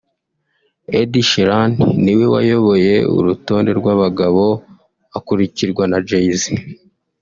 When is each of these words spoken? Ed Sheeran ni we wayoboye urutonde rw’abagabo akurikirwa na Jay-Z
Ed 0.99 1.11
Sheeran 1.29 1.71
ni 2.03 2.13
we 2.19 2.25
wayoboye 2.33 2.95
urutonde 3.17 3.71
rw’abagabo 3.79 4.43
akurikirwa 5.17 5.83
na 5.91 5.97
Jay-Z 6.07 6.43